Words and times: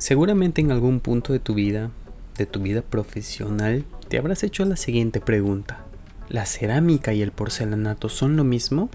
Seguramente 0.00 0.62
en 0.62 0.72
algún 0.72 1.00
punto 1.00 1.34
de 1.34 1.40
tu 1.40 1.52
vida, 1.52 1.90
de 2.38 2.46
tu 2.46 2.60
vida 2.60 2.80
profesional, 2.80 3.84
te 4.08 4.16
habrás 4.16 4.42
hecho 4.42 4.64
la 4.64 4.76
siguiente 4.76 5.20
pregunta. 5.20 5.84
¿La 6.30 6.46
cerámica 6.46 7.12
y 7.12 7.20
el 7.20 7.32
porcelanato 7.32 8.08
son 8.08 8.34
lo 8.34 8.42
mismo? 8.42 8.88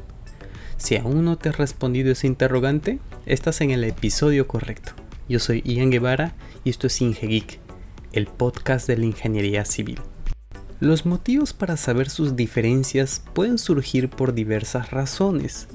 Si 0.78 0.98
aún 0.98 1.24
no 1.24 1.38
te 1.38 1.50
has 1.50 1.60
respondido 1.60 2.12
ese 2.12 2.26
interrogante, 2.26 2.98
estás 3.28 3.62
en 3.62 3.70
el 3.70 3.84
episodio 3.84 4.48
correcto. 4.48 4.94
Yo 5.30 5.38
soy 5.38 5.62
Ian 5.62 5.92
Guevara 5.92 6.34
y 6.64 6.72
esto 6.72 6.88
es 6.88 7.00
IngeGeek, 7.00 7.60
el 8.14 8.26
podcast 8.26 8.88
de 8.88 8.98
la 8.98 9.06
ingeniería 9.06 9.64
civil. 9.64 10.02
Los 10.80 11.06
motivos 11.06 11.54
para 11.54 11.78
saber 11.78 12.10
sus 12.10 12.36
diferencias 12.36 13.24
pueden 13.36 13.60
surgir 13.60 14.10
por 14.10 14.34
diversas 14.34 14.90
razones, 14.90 15.68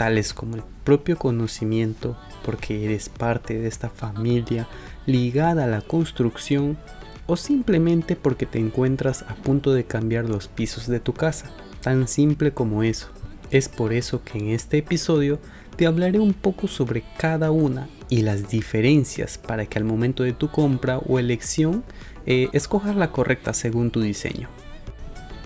tales 0.00 0.32
como 0.32 0.56
el 0.56 0.62
propio 0.82 1.18
conocimiento, 1.18 2.16
porque 2.42 2.86
eres 2.86 3.10
parte 3.10 3.58
de 3.58 3.68
esta 3.68 3.90
familia 3.90 4.66
ligada 5.04 5.64
a 5.64 5.66
la 5.66 5.82
construcción, 5.82 6.78
o 7.26 7.36
simplemente 7.36 8.16
porque 8.16 8.46
te 8.46 8.58
encuentras 8.58 9.26
a 9.28 9.34
punto 9.34 9.74
de 9.74 9.84
cambiar 9.84 10.24
los 10.24 10.48
pisos 10.48 10.86
de 10.86 11.00
tu 11.00 11.12
casa, 11.12 11.50
tan 11.82 12.08
simple 12.08 12.52
como 12.52 12.82
eso. 12.82 13.08
Es 13.50 13.68
por 13.68 13.92
eso 13.92 14.24
que 14.24 14.38
en 14.38 14.48
este 14.48 14.78
episodio 14.78 15.38
te 15.76 15.86
hablaré 15.86 16.18
un 16.18 16.32
poco 16.32 16.66
sobre 16.66 17.04
cada 17.18 17.50
una 17.50 17.86
y 18.08 18.22
las 18.22 18.48
diferencias 18.48 19.36
para 19.36 19.66
que 19.66 19.78
al 19.78 19.84
momento 19.84 20.22
de 20.22 20.32
tu 20.32 20.50
compra 20.50 20.96
o 20.96 21.18
elección 21.18 21.84
eh, 22.24 22.48
escojas 22.54 22.96
la 22.96 23.12
correcta 23.12 23.52
según 23.52 23.90
tu 23.90 24.00
diseño. 24.00 24.48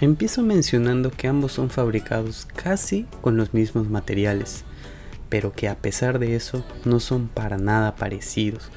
Empiezo 0.01 0.43
mencionando 0.43 1.11
que 1.11 1.29
ambos 1.29 1.53
son 1.53 1.71
fabricados 1.71 2.47
casi 2.55 3.07
con 3.21 3.37
los 3.37 3.55
mismos 3.55 3.89
materiales, 3.89 4.65
pero 5.29 5.53
que 5.53 5.69
a 5.69 5.77
pesar 5.77 6.19
de 6.19 6.35
eso 6.35 6.65
no 6.85 6.99
son 6.99 7.29
para 7.29 7.59
nada 7.59 7.95
parecidos, 7.95 8.71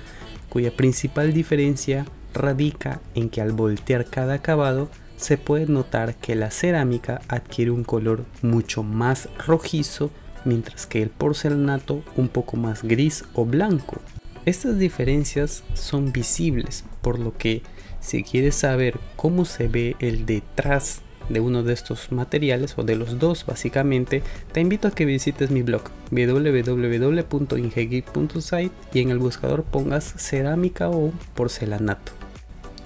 cuya 0.49 0.75
principal 0.75 1.33
diferencia 1.33 2.05
radica 2.33 3.01
en 3.15 3.29
que 3.29 3.41
al 3.41 3.51
voltear 3.51 4.05
cada 4.05 4.35
acabado 4.35 4.89
se 5.17 5.37
puede 5.37 5.65
notar 5.65 6.15
que 6.15 6.35
la 6.35 6.51
cerámica 6.51 7.21
adquiere 7.27 7.71
un 7.71 7.83
color 7.83 8.25
mucho 8.43 8.83
más 8.83 9.27
rojizo 9.45 10.11
mientras 10.45 10.85
que 10.85 11.01
el 11.01 11.09
porcelanato 11.09 12.03
un 12.15 12.29
poco 12.29 12.57
más 12.57 12.83
gris 12.83 13.25
o 13.33 13.43
blanco. 13.43 13.99
Estas 14.45 14.77
diferencias 14.77 15.63
son 15.73 16.13
visibles, 16.13 16.85
por 17.01 17.19
lo 17.19 17.35
que 17.35 17.63
si 17.99 18.23
quieres 18.23 18.55
saber 18.55 18.99
cómo 19.15 19.43
se 19.43 19.67
ve 19.67 19.95
el 19.99 20.25
detrás 20.25 21.01
de 21.29 21.39
uno 21.39 21.63
de 21.63 21.73
estos 21.73 22.11
materiales 22.11 22.77
o 22.77 22.83
de 22.83 22.95
los 22.95 23.17
dos 23.19 23.45
básicamente, 23.45 24.23
te 24.51 24.61
invito 24.61 24.87
a 24.87 24.91
que 24.91 25.05
visites 25.05 25.51
mi 25.51 25.61
blog 25.61 25.83
www.ingegeek.site 26.11 28.71
y 28.93 29.01
en 29.01 29.09
el 29.09 29.19
buscador 29.19 29.63
pongas 29.63 30.13
cerámica 30.17 30.89
o 30.89 31.11
porcelanato. 31.35 32.13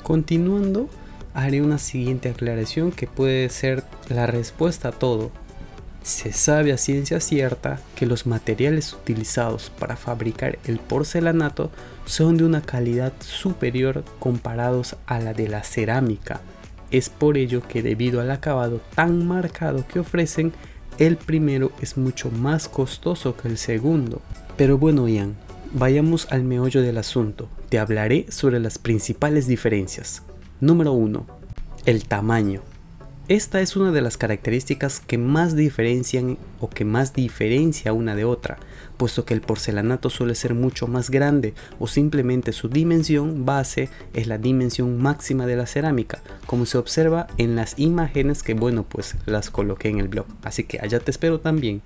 Continuando, 0.04 0.90
haré 1.34 1.62
una 1.62 1.78
siguiente 1.78 2.30
aclaración 2.30 2.92
que 2.92 3.08
puede 3.08 3.50
ser 3.50 3.84
la 4.10 4.28
respuesta 4.28 4.90
a 4.90 4.92
todo. 4.92 5.32
Se 6.04 6.34
sabe 6.34 6.74
a 6.74 6.78
ciencia 6.78 7.20
cierta 7.20 7.80
que 7.96 8.08
los 8.08 8.26
materiales 8.26 8.94
utilizados 8.94 9.72
para 9.78 9.96
fabricar 9.96 10.58
el 10.66 10.80
porcelanato 10.80 11.70
son 12.06 12.38
de 12.38 12.44
una 12.44 12.62
calidad 12.62 13.14
superior 13.20 14.04
comparados 14.20 14.96
a 15.06 15.20
la 15.20 15.34
de 15.34 15.48
la 15.48 15.64
cerámica. 15.64 16.42
Es 16.92 17.10
por 17.10 17.38
ello 17.38 17.62
que 17.68 17.82
debido 17.82 18.22
al 18.22 18.32
acabado 18.32 18.82
tan 18.96 19.26
marcado 19.26 19.86
que 19.88 20.00
ofrecen, 20.00 20.52
el 20.98 21.18
primero 21.18 21.72
es 21.82 21.98
mucho 21.98 22.30
más 22.30 22.68
costoso 22.68 23.36
que 23.36 23.48
el 23.48 23.58
segundo. 23.58 24.22
Pero 24.58 24.78
bueno 24.78 25.08
Ian, 25.08 25.36
vayamos 25.74 26.32
al 26.32 26.44
meollo 26.44 26.82
del 26.82 26.98
asunto. 26.98 27.48
Te 27.70 27.80
hablaré 27.80 28.26
sobre 28.30 28.60
las 28.60 28.78
principales 28.78 29.48
diferencias. 29.48 30.24
Número 30.60 30.92
1. 30.92 31.26
El 31.86 32.04
tamaño. 32.06 32.62
Esta 33.32 33.62
es 33.62 33.78
una 33.78 33.94
de 33.94 34.02
las 34.02 34.18
características 34.18 35.00
que 35.00 35.18
más 35.18 35.56
diferencian 35.56 36.38
o 36.60 36.70
que 36.70 36.84
más 36.84 37.14
diferencia 37.14 37.94
una 37.94 38.14
de 38.14 38.26
otra, 38.26 38.58
puesto 38.98 39.24
que 39.24 39.34
el 39.34 39.40
porcelanato 39.40 40.10
suele 40.10 40.36
ser 40.36 40.54
mucho 40.54 40.86
más 40.86 41.10
grande 41.10 41.54
o 41.80 41.88
simplemente 41.88 42.52
su 42.52 42.68
dimensión 42.68 43.46
base 43.46 43.88
es 44.14 44.28
la 44.28 44.38
dimensión 44.38 45.02
máxima 45.02 45.46
de 45.46 45.56
la 45.56 45.66
cerámica, 45.66 46.20
como 46.46 46.66
se 46.66 46.78
observa 46.78 47.28
en 47.38 47.56
las 47.56 47.80
imágenes 47.80 48.44
que 48.44 48.54
bueno 48.54 48.84
pues 48.84 49.16
las 49.26 49.50
coloqué 49.50 49.88
en 49.88 50.00
el 50.00 50.10
blog, 50.10 50.26
así 50.44 50.66
que 50.66 50.82
allá 50.82 51.00
te 51.00 51.12
espero 51.12 51.40
también. 51.40 51.82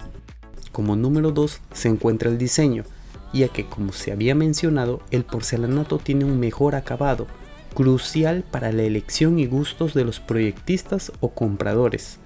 Como 0.71 0.95
número 0.95 1.29
2 1.29 1.61
se 1.73 1.89
encuentra 1.89 2.31
el 2.31 2.39
diseño, 2.39 2.85
ya 3.33 3.49
que 3.49 3.67
como 3.67 3.93
se 3.93 4.11
había 4.11 4.33
mencionado 4.33 4.99
el 5.11 5.23
porcelanato 5.23 5.99
tiene 5.99 6.25
un 6.25 6.39
mejor 6.39 6.73
acabado, 6.73 7.27
crucial 7.75 8.43
para 8.49 8.71
la 8.71 8.81
elección 8.81 9.37
y 9.37 9.45
gustos 9.45 9.93
de 9.93 10.05
los 10.05 10.19
proyectistas 10.19 11.11
o 11.19 11.29
compradores. 11.29 12.17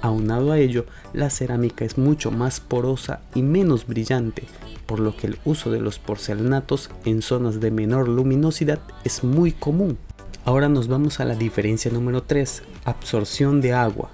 Aunado 0.00 0.52
a 0.52 0.58
ello, 0.58 0.86
la 1.12 1.30
cerámica 1.30 1.84
es 1.84 1.98
mucho 1.98 2.30
más 2.30 2.60
porosa 2.60 3.22
y 3.34 3.42
menos 3.42 3.86
brillante, 3.86 4.44
por 4.86 5.00
lo 5.00 5.16
que 5.16 5.26
el 5.26 5.38
uso 5.44 5.72
de 5.72 5.80
los 5.80 5.98
porcelanatos 5.98 6.90
en 7.04 7.22
zonas 7.22 7.58
de 7.58 7.72
menor 7.72 8.06
luminosidad 8.08 8.78
es 9.02 9.24
muy 9.24 9.50
común. 9.50 9.98
Ahora 10.44 10.68
nos 10.68 10.86
vamos 10.86 11.18
a 11.18 11.24
la 11.24 11.34
diferencia 11.34 11.90
número 11.90 12.22
3, 12.22 12.62
absorción 12.84 13.60
de 13.60 13.72
agua. 13.72 14.10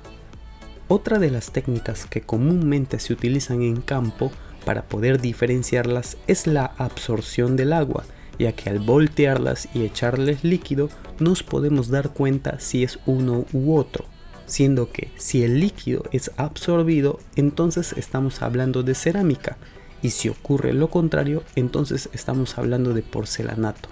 Otra 0.89 1.19
de 1.19 1.31
las 1.31 1.51
técnicas 1.51 2.07
que 2.07 2.23
comúnmente 2.23 2.99
se 2.99 3.13
utilizan 3.13 3.63
en 3.63 3.81
campo 3.81 4.33
para 4.65 4.83
poder 4.83 5.21
diferenciarlas 5.21 6.17
es 6.27 6.47
la 6.47 6.65
absorción 6.79 7.57
del 7.57 7.73
agua, 7.73 8.05
ya 8.39 8.53
que 8.53 8.71
al 8.71 8.81
voltearlas 8.81 9.69
y 9.75 9.85
echarles 9.85 10.45
líquido 10.45 10.89
nos 11.19 11.43
podemos 11.43 11.89
dar 11.89 12.11
cuenta 12.11 12.59
si 12.61 12.83
es 12.83 12.99
uno 13.07 13.47
u 13.53 13.77
otro, 13.77 14.05
siendo 14.47 14.91
que 14.91 15.11
si 15.17 15.45
el 15.45 15.61
líquido 15.61 16.05
es 16.13 16.31
absorbido 16.37 17.21
entonces 17.37 17.95
estamos 17.97 18.43
hablando 18.43 18.83
de 18.83 18.95
cerámica 18.95 19.57
y 20.03 20.11
si 20.11 20.29
ocurre 20.29 20.73
lo 20.73 20.91
contrario 20.91 21.43
entonces 21.57 22.09
estamos 22.13 22.59
hablando 22.59 22.93
de 22.93 23.03
porcelanato. 23.03 23.89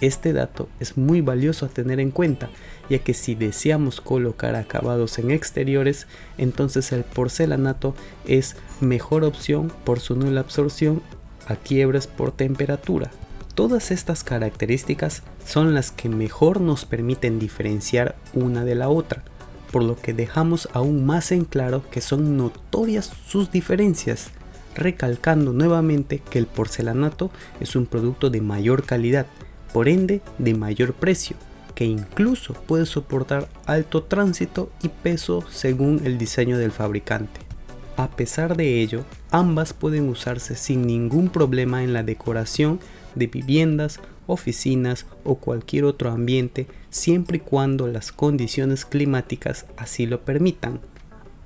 Este 0.00 0.32
dato 0.32 0.68
es 0.80 0.96
muy 0.96 1.20
valioso 1.20 1.66
a 1.66 1.68
tener 1.68 2.00
en 2.00 2.10
cuenta, 2.10 2.48
ya 2.88 3.00
que 3.00 3.12
si 3.12 3.34
deseamos 3.34 4.00
colocar 4.00 4.54
acabados 4.54 5.18
en 5.18 5.30
exteriores, 5.30 6.06
entonces 6.38 6.90
el 6.92 7.04
porcelanato 7.04 7.94
es 8.26 8.56
mejor 8.80 9.24
opción 9.24 9.70
por 9.84 10.00
su 10.00 10.16
nula 10.16 10.40
absorción 10.40 11.02
a 11.46 11.56
quiebres 11.56 12.06
por 12.06 12.32
temperatura. 12.32 13.10
Todas 13.54 13.90
estas 13.90 14.24
características 14.24 15.22
son 15.44 15.74
las 15.74 15.90
que 15.90 16.08
mejor 16.08 16.60
nos 16.60 16.84
permiten 16.84 17.38
diferenciar 17.38 18.16
una 18.32 18.64
de 18.64 18.74
la 18.74 18.88
otra, 18.88 19.22
por 19.70 19.82
lo 19.82 19.96
que 19.96 20.14
dejamos 20.14 20.68
aún 20.72 21.04
más 21.04 21.32
en 21.32 21.44
claro 21.44 21.82
que 21.90 22.00
son 22.00 22.36
notorias 22.36 23.12
sus 23.26 23.50
diferencias, 23.50 24.30
recalcando 24.74 25.52
nuevamente 25.52 26.20
que 26.30 26.38
el 26.38 26.46
porcelanato 26.46 27.30
es 27.60 27.76
un 27.76 27.86
producto 27.86 28.30
de 28.30 28.40
mayor 28.40 28.84
calidad, 28.84 29.26
por 29.72 29.88
ende 29.88 30.22
de 30.38 30.54
mayor 30.54 30.94
precio, 30.94 31.36
que 31.74 31.84
incluso 31.84 32.54
puede 32.54 32.86
soportar 32.86 33.48
alto 33.66 34.04
tránsito 34.04 34.70
y 34.82 34.88
peso 34.88 35.44
según 35.50 36.02
el 36.04 36.18
diseño 36.18 36.56
del 36.56 36.72
fabricante. 36.72 37.40
A 37.96 38.08
pesar 38.08 38.56
de 38.56 38.80
ello, 38.80 39.04
ambas 39.30 39.74
pueden 39.74 40.08
usarse 40.08 40.54
sin 40.56 40.86
ningún 40.86 41.28
problema 41.28 41.82
en 41.82 41.92
la 41.92 42.02
decoración 42.02 42.80
de 43.14 43.26
viviendas, 43.26 44.00
oficinas 44.26 45.06
o 45.24 45.36
cualquier 45.36 45.84
otro 45.84 46.10
ambiente 46.10 46.66
siempre 46.90 47.38
y 47.38 47.40
cuando 47.40 47.86
las 47.86 48.12
condiciones 48.12 48.84
climáticas 48.84 49.66
así 49.76 50.06
lo 50.06 50.22
permitan. 50.24 50.80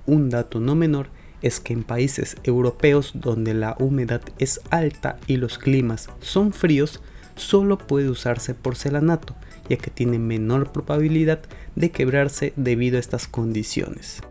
Un 0.06 0.30
dato 0.30 0.60
no 0.60 0.74
menor 0.74 1.08
es 1.42 1.60
que 1.60 1.72
en 1.72 1.84
países 1.84 2.36
europeos 2.42 3.12
donde 3.14 3.54
la 3.54 3.76
humedad 3.78 4.22
es 4.38 4.60
alta 4.70 5.18
y 5.26 5.36
los 5.36 5.58
climas 5.58 6.08
son 6.20 6.52
fríos, 6.52 7.00
solo 7.36 7.78
puede 7.78 8.08
usarse 8.08 8.54
porcelanato, 8.54 9.34
ya 9.68 9.76
que 9.76 9.90
tiene 9.90 10.18
menor 10.18 10.72
probabilidad 10.72 11.40
de 11.74 11.90
quebrarse 11.90 12.52
debido 12.56 12.96
a 12.96 13.00
estas 13.00 13.28
condiciones. 13.28 14.22